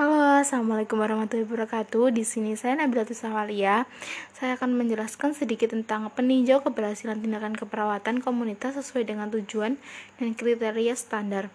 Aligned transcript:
Halo, 0.00 0.40
assalamualaikum 0.40 0.96
warahmatullahi 0.96 1.44
wabarakatuh. 1.44 2.16
Di 2.16 2.24
sini 2.24 2.56
saya 2.56 2.72
Nabila 2.72 3.04
Tusawalia. 3.04 3.84
Saya 4.32 4.56
akan 4.56 4.72
menjelaskan 4.72 5.36
sedikit 5.36 5.76
tentang 5.76 6.08
peninjau 6.16 6.64
keberhasilan 6.64 7.20
tindakan 7.20 7.52
keperawatan 7.52 8.24
komunitas 8.24 8.80
sesuai 8.80 9.04
dengan 9.04 9.28
tujuan 9.28 9.76
dan 10.16 10.32
kriteria 10.32 10.96
standar. 10.96 11.52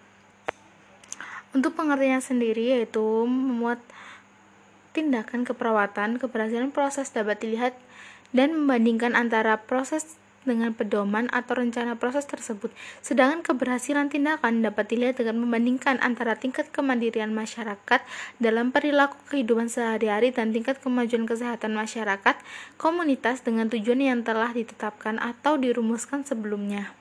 Untuk 1.58 1.74
pengertian 1.74 2.22
sendiri 2.22 2.78
yaitu 2.78 3.02
memuat 3.26 3.82
tindakan 4.94 5.42
keperawatan, 5.42 6.22
keberhasilan 6.22 6.70
proses 6.70 7.10
dapat 7.10 7.42
dilihat 7.42 7.74
dan 8.30 8.54
membandingkan 8.54 9.18
antara 9.18 9.58
proses 9.66 10.22
dengan 10.46 10.72
pedoman 10.72 11.26
atau 11.34 11.58
rencana 11.58 11.98
proses 11.98 12.24
tersebut. 12.24 12.70
Sedangkan 13.02 13.42
keberhasilan 13.42 14.08
tindakan 14.08 14.62
dapat 14.62 14.88
dilihat 14.88 15.20
dengan 15.20 15.42
membandingkan 15.42 15.98
antara 16.00 16.38
tingkat 16.38 16.70
kemandirian 16.72 17.34
masyarakat 17.34 18.00
dalam 18.38 18.70
perilaku 18.72 19.18
kehidupan 19.28 19.66
sehari-hari 19.66 20.30
dan 20.30 20.54
tingkat 20.54 20.80
kemajuan 20.80 21.26
kesehatan 21.26 21.74
masyarakat 21.74 22.38
komunitas 22.78 23.42
dengan 23.42 23.68
tujuan 23.68 24.00
yang 24.00 24.20
telah 24.22 24.54
ditetapkan 24.54 25.18
atau 25.18 25.58
dirumuskan 25.58 26.22
sebelumnya. 26.22 26.94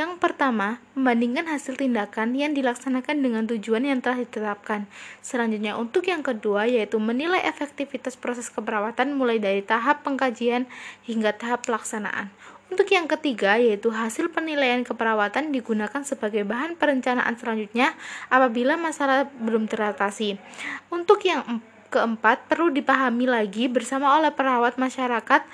Yang 0.00 0.16
pertama, 0.16 0.80
membandingkan 0.96 1.44
hasil 1.44 1.76
tindakan 1.76 2.32
yang 2.32 2.56
dilaksanakan 2.56 3.20
dengan 3.20 3.44
tujuan 3.44 3.84
yang 3.84 4.00
telah 4.00 4.24
ditetapkan. 4.24 4.88
Selanjutnya, 5.20 5.76
untuk 5.76 6.08
yang 6.08 6.24
kedua, 6.24 6.64
yaitu 6.64 6.96
menilai 6.96 7.44
efektivitas 7.44 8.16
proses 8.16 8.48
keperawatan 8.48 9.12
mulai 9.12 9.36
dari 9.36 9.60
tahap 9.60 10.00
pengkajian 10.00 10.64
hingga 11.04 11.36
tahap 11.36 11.68
pelaksanaan. 11.68 12.32
Untuk 12.72 12.88
yang 12.88 13.12
ketiga, 13.12 13.60
yaitu 13.60 13.92
hasil 13.92 14.32
penilaian 14.32 14.80
keperawatan 14.88 15.52
digunakan 15.52 16.00
sebagai 16.00 16.48
bahan 16.48 16.80
perencanaan 16.80 17.36
selanjutnya 17.36 17.92
apabila 18.32 18.80
masalah 18.80 19.28
belum 19.36 19.68
teratasi. 19.68 20.40
Untuk 20.88 21.20
yang 21.28 21.60
keempat, 21.92 22.48
perlu 22.48 22.72
dipahami 22.72 23.28
lagi 23.28 23.68
bersama 23.68 24.16
oleh 24.16 24.32
perawat 24.32 24.80
masyarakat 24.80 25.44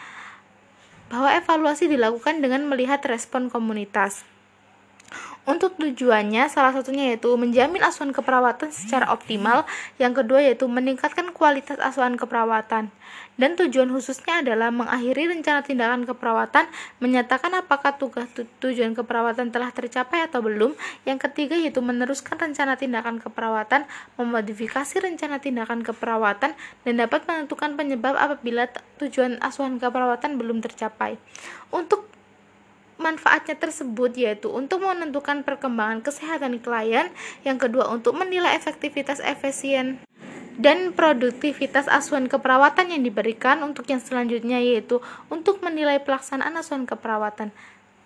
bahwa 1.10 1.34
evaluasi 1.34 1.90
dilakukan 1.90 2.38
dengan 2.38 2.62
melihat 2.70 3.02
respon 3.10 3.50
komunitas. 3.50 4.35
Untuk 5.46 5.78
tujuannya, 5.78 6.50
salah 6.50 6.74
satunya 6.74 7.14
yaitu 7.14 7.30
menjamin 7.38 7.78
asuhan 7.86 8.10
keperawatan 8.10 8.74
secara 8.74 9.14
optimal, 9.14 9.62
yang 9.94 10.10
kedua 10.10 10.42
yaitu 10.42 10.66
meningkatkan 10.66 11.30
kualitas 11.30 11.78
asuhan 11.78 12.18
keperawatan. 12.18 12.90
Dan 13.38 13.54
tujuan 13.54 13.86
khususnya 13.94 14.42
adalah 14.42 14.74
mengakhiri 14.74 15.30
rencana 15.30 15.62
tindakan 15.62 16.02
keperawatan, 16.02 16.66
menyatakan 16.98 17.54
apakah 17.62 17.94
tugas 17.94 18.26
tujuan 18.58 18.98
keperawatan 18.98 19.54
telah 19.54 19.70
tercapai 19.70 20.26
atau 20.26 20.42
belum. 20.42 20.74
Yang 21.06 21.30
ketiga 21.30 21.54
yaitu 21.54 21.78
meneruskan 21.78 22.42
rencana 22.42 22.74
tindakan 22.74 23.22
keperawatan, 23.22 23.86
memodifikasi 24.18 24.98
rencana 24.98 25.38
tindakan 25.38 25.86
keperawatan, 25.86 26.58
dan 26.58 26.94
dapat 26.98 27.22
menentukan 27.22 27.78
penyebab 27.78 28.18
apabila 28.18 28.66
tujuan 28.98 29.38
asuhan 29.38 29.78
keperawatan 29.78 30.42
belum 30.42 30.58
tercapai. 30.58 31.22
Untuk 31.70 32.15
manfaatnya 33.06 33.54
tersebut 33.54 34.18
yaitu 34.18 34.50
untuk 34.50 34.82
menentukan 34.82 35.46
perkembangan 35.46 36.02
kesehatan 36.02 36.58
klien, 36.58 37.14
yang 37.46 37.62
kedua 37.62 37.86
untuk 37.94 38.18
menilai 38.18 38.58
efektivitas 38.58 39.22
efisien 39.22 40.02
dan 40.56 40.96
produktivitas 40.96 41.84
asuhan 41.86 42.26
keperawatan 42.26 42.88
yang 42.88 43.04
diberikan 43.04 43.60
untuk 43.60 43.86
yang 43.92 44.00
selanjutnya 44.00 44.58
yaitu 44.58 45.04
untuk 45.28 45.60
menilai 45.60 46.00
pelaksanaan 46.00 46.56
asuhan 46.56 46.88
keperawatan. 46.88 47.52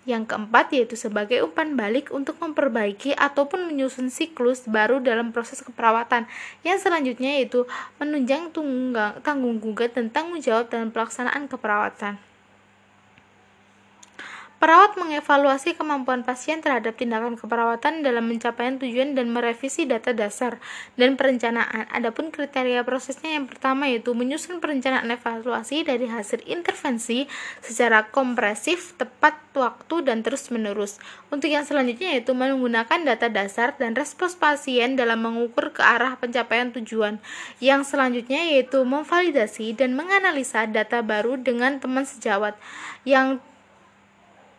Yang 0.01 0.33
keempat 0.33 0.73
yaitu 0.73 0.97
sebagai 0.97 1.45
umpan 1.45 1.77
balik 1.77 2.09
untuk 2.09 2.35
memperbaiki 2.41 3.13
ataupun 3.13 3.69
menyusun 3.69 4.09
siklus 4.09 4.65
baru 4.65 4.97
dalam 4.97 5.29
proses 5.29 5.61
keperawatan. 5.61 6.25
Yang 6.65 6.89
selanjutnya 6.89 7.39
yaitu 7.39 7.69
menunjang 8.01 8.49
tanggung 9.21 9.61
gugat 9.61 9.95
tentang 9.95 10.33
menjawab 10.33 10.67
dalam 10.73 10.89
pelaksanaan 10.89 11.45
keperawatan. 11.47 12.30
Perawat 14.61 14.93
mengevaluasi 14.93 15.73
kemampuan 15.73 16.21
pasien 16.21 16.61
terhadap 16.61 16.93
tindakan 16.93 17.33
keperawatan 17.33 18.05
dalam 18.05 18.29
mencapaian 18.29 18.77
tujuan 18.77 19.17
dan 19.17 19.33
merevisi 19.33 19.89
data 19.89 20.13
dasar 20.13 20.61
dan 21.01 21.17
perencanaan. 21.17 21.89
Adapun 21.89 22.29
kriteria 22.29 22.85
prosesnya 22.85 23.33
yang 23.41 23.49
pertama 23.49 23.89
yaitu 23.89 24.13
menyusun 24.13 24.61
perencanaan 24.61 25.09
evaluasi 25.09 25.81
dari 25.81 26.05
hasil 26.05 26.45
intervensi 26.45 27.25
secara 27.65 28.13
kompresif, 28.13 28.93
tepat 29.01 29.33
waktu 29.57 30.05
dan 30.05 30.21
terus-menerus. 30.21 31.01
Untuk 31.33 31.49
yang 31.49 31.65
selanjutnya 31.65 32.13
yaitu 32.13 32.37
menggunakan 32.37 33.01
data 33.01 33.33
dasar 33.33 33.73
dan 33.81 33.97
respons 33.97 34.37
pasien 34.37 34.93
dalam 34.93 35.25
mengukur 35.25 35.73
ke 35.73 35.81
arah 35.81 36.21
pencapaian 36.21 36.69
tujuan. 36.69 37.17
Yang 37.57 37.97
selanjutnya 37.97 38.45
yaitu 38.45 38.85
memvalidasi 38.85 39.73
dan 39.73 39.97
menganalisa 39.97 40.69
data 40.69 41.01
baru 41.01 41.41
dengan 41.41 41.81
teman 41.81 42.05
sejawat. 42.05 42.53
Yang 43.09 43.41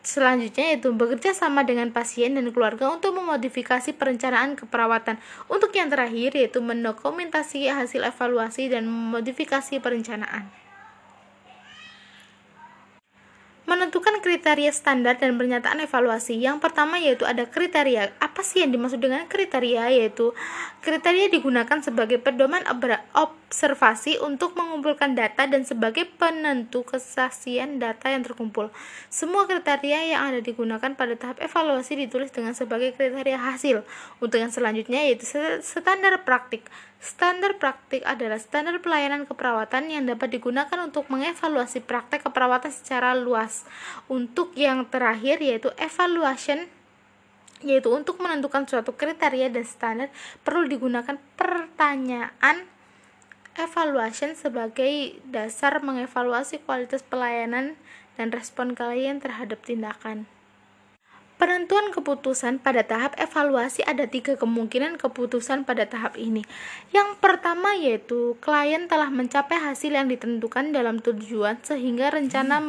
Selanjutnya 0.03 0.75
yaitu 0.75 0.91
bekerja 0.91 1.31
sama 1.31 1.63
dengan 1.63 1.87
pasien 1.95 2.35
dan 2.35 2.51
keluarga 2.51 2.91
untuk 2.91 3.15
memodifikasi 3.15 3.95
perencanaan 3.95 4.59
keperawatan. 4.59 5.15
Untuk 5.47 5.71
yang 5.71 5.87
terakhir 5.87 6.35
yaitu 6.35 6.59
mendokumentasi 6.59 7.71
hasil 7.71 8.03
evaluasi 8.03 8.67
dan 8.67 8.83
memodifikasi 8.83 9.79
perencanaan. 9.79 10.62
Menentukan 13.83 14.23
kriteria 14.23 14.71
standar 14.71 15.19
dan 15.19 15.35
pernyataan 15.35 15.83
evaluasi. 15.83 16.39
Yang 16.39 16.63
pertama 16.63 17.03
yaitu 17.03 17.27
ada 17.27 17.43
kriteria. 17.43 18.15
Apa 18.15 18.39
sih 18.39 18.63
yang 18.63 18.71
dimaksud 18.71 18.95
dengan 19.03 19.27
kriteria? 19.27 19.91
Yaitu 19.91 20.31
kriteria 20.79 21.27
digunakan 21.27 21.83
sebagai 21.83 22.15
pedoman 22.15 22.63
observasi 23.11 24.23
untuk 24.23 24.55
mengumpulkan 24.55 25.19
data 25.19 25.51
dan 25.51 25.67
sebagai 25.67 26.07
penentu 26.15 26.87
kesaksian 26.87 27.83
data 27.83 28.07
yang 28.07 28.23
terkumpul. 28.23 28.71
Semua 29.11 29.51
kriteria 29.51 30.15
yang 30.15 30.31
ada 30.31 30.39
digunakan 30.39 30.95
pada 30.95 31.19
tahap 31.19 31.43
evaluasi 31.43 32.07
ditulis 32.07 32.31
dengan 32.31 32.55
sebagai 32.55 32.95
kriteria 32.95 33.51
hasil. 33.51 33.83
Untuk 34.23 34.39
yang 34.39 34.55
selanjutnya 34.55 35.11
yaitu 35.11 35.27
standar 35.59 36.23
praktik. 36.23 36.71
Standar 37.03 37.59
praktik 37.59 37.99
adalah 38.07 38.39
standar 38.39 38.79
pelayanan 38.79 39.27
keperawatan 39.27 39.91
yang 39.91 40.07
dapat 40.07 40.39
digunakan 40.39 40.87
untuk 40.87 41.11
mengevaluasi 41.11 41.83
praktek 41.83 42.23
keperawatan 42.23 42.71
secara 42.71 43.11
luas. 43.11 43.67
Untuk 44.11 44.53
yang 44.57 44.87
terakhir 44.89 45.39
yaitu 45.39 45.71
evaluation 45.79 46.67
yaitu 47.63 47.87
untuk 47.95 48.19
menentukan 48.19 48.67
suatu 48.67 48.91
kriteria 48.91 49.47
dan 49.47 49.63
standar 49.63 50.09
perlu 50.43 50.67
digunakan 50.67 51.15
pertanyaan 51.39 52.67
evaluation 53.55 54.35
sebagai 54.35 55.17
dasar 55.29 55.79
mengevaluasi 55.79 56.59
kualitas 56.67 57.01
pelayanan 57.05 57.79
dan 58.19 58.29
respon 58.29 58.77
klien 58.77 59.17
terhadap 59.23 59.63
tindakan. 59.63 60.29
Penentuan 61.33 61.91
keputusan 61.91 62.61
pada 62.61 62.87
tahap 62.87 63.19
evaluasi 63.19 63.83
ada 63.83 64.07
tiga 64.07 64.39
kemungkinan 64.39 64.95
keputusan 64.95 65.67
pada 65.67 65.83
tahap 65.89 66.15
ini. 66.15 66.45
Yang 66.95 67.19
pertama 67.19 67.75
yaitu 67.75 68.39
klien 68.39 68.87
telah 68.87 69.11
mencapai 69.11 69.59
hasil 69.59 69.91
yang 69.91 70.07
ditentukan 70.07 70.71
dalam 70.71 71.03
tujuan 71.03 71.59
sehingga 71.65 72.13
rencana 72.13 72.63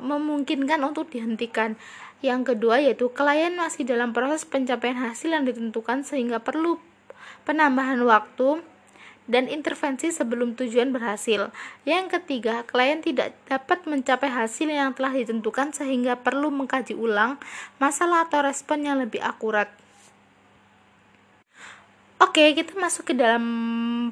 memungkinkan 0.00 0.80
untuk 0.82 1.12
dihentikan. 1.12 1.76
Yang 2.24 2.56
kedua 2.56 2.80
yaitu 2.80 3.12
klien 3.12 3.52
masih 3.54 3.84
dalam 3.84 4.16
proses 4.16 4.48
pencapaian 4.48 4.96
hasil 4.96 5.30
yang 5.30 5.44
ditentukan 5.44 6.02
sehingga 6.02 6.40
perlu 6.40 6.80
penambahan 7.44 8.00
waktu 8.02 8.64
dan 9.26 9.50
intervensi 9.50 10.14
sebelum 10.14 10.54
tujuan 10.54 10.94
berhasil. 10.94 11.50
Yang 11.82 12.18
ketiga, 12.18 12.62
klien 12.64 13.02
tidak 13.02 13.34
dapat 13.50 13.84
mencapai 13.84 14.30
hasil 14.30 14.70
yang 14.70 14.94
telah 14.94 15.12
ditentukan 15.12 15.74
sehingga 15.74 16.18
perlu 16.18 16.48
mengkaji 16.54 16.94
ulang 16.94 17.36
masalah 17.82 18.30
atau 18.30 18.42
respon 18.42 18.86
yang 18.86 19.02
lebih 19.02 19.20
akurat. 19.20 19.68
Oke, 22.16 22.56
kita 22.56 22.72
masuk 22.80 23.12
ke 23.12 23.14
dalam 23.16 23.44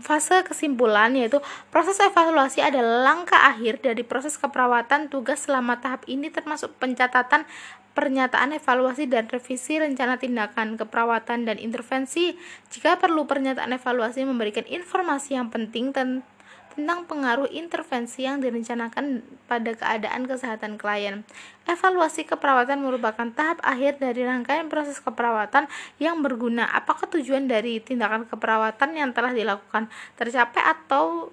fase 0.04 0.44
kesimpulan 0.44 1.16
yaitu 1.16 1.40
proses 1.72 1.96
evaluasi 2.04 2.60
adalah 2.60 3.00
langkah 3.00 3.48
akhir 3.48 3.80
dari 3.80 4.04
proses 4.04 4.36
keperawatan 4.36 5.08
tugas 5.08 5.48
selama 5.48 5.80
tahap 5.80 6.04
ini 6.04 6.28
termasuk 6.28 6.76
pencatatan 6.76 7.48
pernyataan 7.96 8.52
evaluasi 8.52 9.08
dan 9.08 9.30
revisi 9.30 9.80
rencana 9.80 10.20
tindakan 10.20 10.76
keperawatan 10.76 11.48
dan 11.48 11.56
intervensi. 11.56 12.36
Jika 12.68 13.00
perlu 13.00 13.24
pernyataan 13.24 13.72
evaluasi 13.72 14.26
memberikan 14.28 14.68
informasi 14.68 15.40
yang 15.40 15.48
penting 15.48 15.96
tentang 15.96 16.26
pengaruh 16.74 17.46
intervensi 17.50 18.26
yang 18.26 18.42
direncanakan 18.42 19.22
pada 19.46 19.72
keadaan 19.74 20.26
kesehatan 20.26 20.74
klien. 20.74 21.22
Evaluasi 21.64 22.26
keperawatan 22.26 22.82
merupakan 22.82 23.30
tahap 23.30 23.62
akhir 23.62 24.02
dari 24.02 24.26
rangkaian 24.26 24.66
proses 24.66 24.98
keperawatan 24.98 25.70
yang 26.02 26.20
berguna. 26.20 26.66
Apakah 26.74 27.06
tujuan 27.14 27.46
dari 27.46 27.78
tindakan 27.78 28.26
keperawatan 28.26 28.90
yang 28.98 29.10
telah 29.14 29.30
dilakukan 29.32 29.86
tercapai 30.18 30.62
atau 30.62 31.30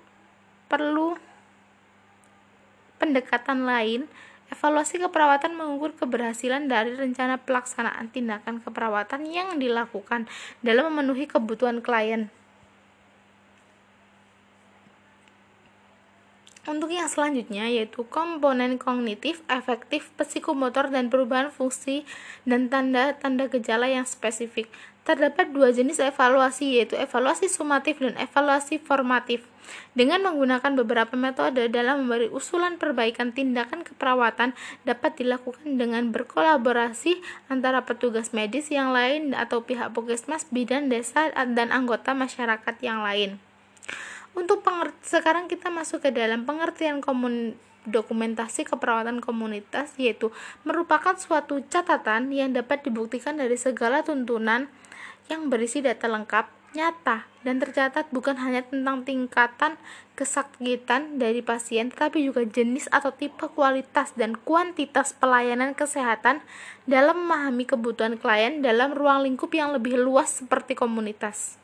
perlu 0.69 1.17
pendekatan 3.01 3.65
lain? 3.65 4.05
Evaluasi 4.51 4.99
keperawatan 4.99 5.55
mengukur 5.55 5.95
keberhasilan 5.95 6.67
dari 6.67 6.91
rencana 6.91 7.39
pelaksanaan 7.39 8.11
tindakan 8.11 8.59
keperawatan 8.59 9.23
yang 9.23 9.55
dilakukan 9.55 10.27
dalam 10.59 10.91
memenuhi 10.91 11.23
kebutuhan 11.23 11.79
klien. 11.79 12.27
Untuk 16.61 16.93
yang 16.93 17.09
selanjutnya 17.09 17.65
yaitu 17.65 18.05
komponen 18.05 18.77
kognitif, 18.77 19.41
efektif, 19.49 20.13
psikomotor, 20.13 20.93
dan 20.93 21.09
perubahan 21.09 21.49
fungsi 21.49 22.05
dan 22.45 22.69
tanda-tanda 22.69 23.49
gejala 23.49 23.89
yang 23.89 24.05
spesifik. 24.05 24.69
Terdapat 25.01 25.49
dua 25.49 25.73
jenis 25.73 25.97
evaluasi 25.97 26.77
yaitu 26.77 26.93
evaluasi 26.93 27.49
sumatif 27.49 27.97
dan 27.97 28.13
evaluasi 28.13 28.77
formatif. 28.77 29.41
Dengan 29.97 30.21
menggunakan 30.21 30.77
beberapa 30.77 31.17
metode 31.17 31.65
dalam 31.65 32.05
memberi 32.05 32.29
usulan 32.29 32.77
perbaikan 32.77 33.33
tindakan 33.33 33.81
keperawatan 33.81 34.53
dapat 34.85 35.17
dilakukan 35.17 35.81
dengan 35.81 36.13
berkolaborasi 36.13 37.17
antara 37.49 37.89
petugas 37.89 38.37
medis 38.37 38.69
yang 38.69 38.93
lain 38.93 39.33
atau 39.33 39.65
pihak 39.65 39.97
puskesmas, 39.97 40.45
bidan 40.53 40.93
desa, 40.93 41.33
dan 41.33 41.73
anggota 41.73 42.13
masyarakat 42.13 42.77
yang 42.85 43.01
lain. 43.01 43.41
Untuk 44.31 44.61
sekarang 45.01 45.49
kita 45.49 45.67
masuk 45.73 46.07
ke 46.07 46.09
dalam 46.13 46.45
pengertian 46.45 47.01
komun 47.03 47.57
dokumentasi 47.89 48.69
keperawatan 48.69 49.19
komunitas 49.19 49.97
yaitu 49.97 50.29
merupakan 50.61 51.17
suatu 51.17 51.65
catatan 51.65 52.29
yang 52.29 52.53
dapat 52.53 52.85
dibuktikan 52.85 53.41
dari 53.41 53.57
segala 53.57 54.05
tuntunan 54.05 54.69
yang 55.27 55.49
berisi 55.49 55.81
data 55.81 56.05
lengkap, 56.05 56.45
nyata, 56.77 57.25
dan 57.41 57.57
tercatat 57.57 58.13
bukan 58.13 58.37
hanya 58.37 58.61
tentang 58.61 59.01
tingkatan 59.01 59.81
kesakitan 60.13 61.17
dari 61.17 61.41
pasien, 61.41 61.89
tetapi 61.89 62.21
juga 62.21 62.45
jenis 62.45 62.85
atau 62.93 63.09
tipe 63.09 63.49
kualitas 63.51 64.13
dan 64.13 64.37
kuantitas 64.37 65.17
pelayanan 65.17 65.73
kesehatan 65.73 66.45
dalam 66.85 67.25
memahami 67.25 67.65
kebutuhan 67.65 68.21
klien 68.21 68.61
dalam 68.61 68.93
ruang 68.93 69.25
lingkup 69.25 69.49
yang 69.57 69.73
lebih 69.73 69.97
luas 69.97 70.43
seperti 70.43 70.77
komunitas. 70.77 71.60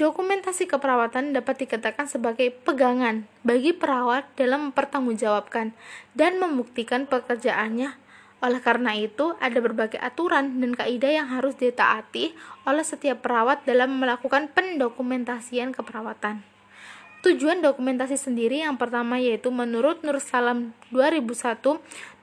Dokumentasi 0.00 0.64
keperawatan 0.64 1.36
dapat 1.36 1.60
dikatakan 1.60 2.08
sebagai 2.08 2.48
pegangan 2.64 3.28
bagi 3.44 3.76
perawat 3.76 4.24
dalam 4.32 4.72
mempertanggungjawabkan 4.72 5.76
dan 6.16 6.40
membuktikan 6.40 7.04
pekerjaannya. 7.04 8.00
Oleh 8.40 8.60
karena 8.64 8.96
itu, 8.96 9.36
ada 9.44 9.60
berbagai 9.60 10.00
aturan 10.00 10.56
dan 10.56 10.72
kaidah 10.72 11.20
yang 11.20 11.28
harus 11.28 11.52
ditaati 11.60 12.32
oleh 12.64 12.80
setiap 12.80 13.20
perawat 13.20 13.68
dalam 13.68 14.00
melakukan 14.00 14.48
pendokumentasian 14.48 15.76
keperawatan. 15.76 16.48
Tujuan 17.20 17.60
dokumentasi 17.60 18.16
sendiri 18.16 18.64
yang 18.64 18.80
pertama 18.80 19.20
yaitu 19.20 19.52
menurut 19.52 20.00
Nur 20.00 20.16
Salam 20.24 20.72
2001, 20.96 21.60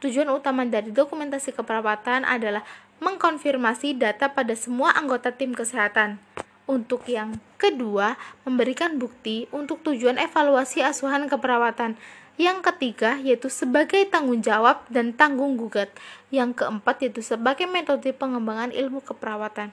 tujuan 0.01 0.33
utama 0.33 0.65
dari 0.65 0.89
dokumentasi 0.89 1.53
keperawatan 1.53 2.25
adalah 2.25 2.65
mengkonfirmasi 3.05 4.01
data 4.01 4.33
pada 4.33 4.57
semua 4.57 4.97
anggota 4.97 5.29
tim 5.29 5.53
kesehatan 5.53 6.17
untuk 6.67 7.07
yang 7.07 7.39
kedua, 7.55 8.19
memberikan 8.43 8.99
bukti 8.99 9.47
untuk 9.55 9.79
tujuan 9.87 10.19
evaluasi 10.19 10.83
asuhan 10.83 11.31
keperawatan. 11.31 11.95
Yang 12.37 12.69
ketiga 12.69 13.17
yaitu 13.17 13.49
sebagai 13.49 14.03
tanggung 14.11 14.43
jawab 14.43 14.83
dan 14.91 15.15
tanggung 15.15 15.55
gugat. 15.55 15.89
Yang 16.29 16.61
keempat 16.61 17.01
yaitu 17.01 17.23
sebagai 17.23 17.65
metode 17.65 18.11
pengembangan 18.13 18.75
ilmu 18.75 18.99
keperawatan. 19.01 19.71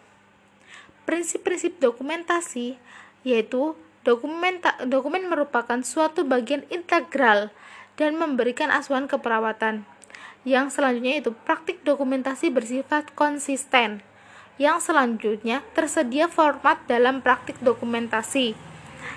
Prinsip-prinsip 1.04 1.82
dokumentasi 1.82 2.78
yaitu 3.26 3.76
dokumenta, 4.06 4.78
dokumen 4.86 5.26
merupakan 5.28 5.82
suatu 5.82 6.22
bagian 6.22 6.62
integral 6.70 7.50
dan 7.98 8.16
memberikan 8.16 8.70
asuhan 8.70 9.10
keperawatan. 9.10 9.82
Yang 10.46 10.78
selanjutnya 10.78 11.20
itu 11.20 11.34
praktik 11.44 11.82
dokumentasi 11.82 12.54
bersifat 12.54 13.12
konsisten. 13.16 14.04
Yang 14.54 14.90
selanjutnya, 14.90 15.66
tersedia 15.74 16.30
format 16.30 16.78
dalam 16.86 17.18
praktik 17.18 17.58
dokumentasi. 17.58 18.54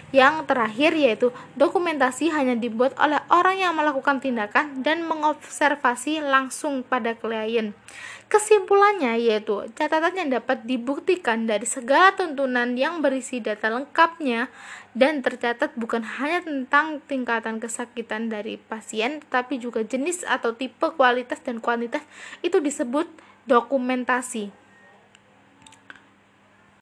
Yang 0.10 0.48
terakhir 0.48 0.96
yaitu 0.96 1.36
dokumentasi 1.60 2.32
hanya 2.32 2.56
dibuat 2.56 2.96
oleh 2.96 3.20
orang 3.28 3.60
yang 3.60 3.76
melakukan 3.76 4.24
tindakan 4.24 4.80
dan 4.80 5.04
mengobservasi 5.04 6.24
langsung 6.24 6.82
pada 6.82 7.12
klien. 7.14 7.76
Kesimpulannya 8.28 9.20
yaitu 9.20 9.68
catatan 9.76 10.16
yang 10.16 10.30
dapat 10.42 10.64
dibuktikan 10.68 11.48
dari 11.48 11.64
segala 11.64 12.12
tuntunan 12.16 12.76
yang 12.76 13.00
berisi 13.00 13.40
data 13.40 13.72
lengkapnya 13.72 14.52
dan 14.96 15.24
tercatat 15.24 15.76
bukan 15.80 16.04
hanya 16.04 16.44
tentang 16.44 17.00
tingkatan 17.08 17.64
kesakitan 17.64 18.28
dari 18.28 18.60
pasien 18.60 19.24
tetapi 19.24 19.64
juga 19.64 19.84
jenis 19.84 20.28
atau 20.28 20.52
tipe 20.52 20.92
kualitas 21.00 21.40
dan 21.40 21.64
kuantitas 21.64 22.04
itu 22.44 22.60
disebut 22.60 23.08
dokumentasi. 23.48 24.67